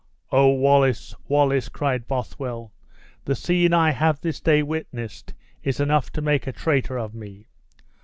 [0.31, 1.13] "Oh, Wallace!
[1.27, 2.73] Wallace!" cried Bothwell,
[3.25, 7.45] "the scene I have this day witnessed is enough to make a traitor of me.